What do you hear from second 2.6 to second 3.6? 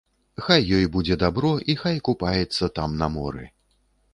там на моры.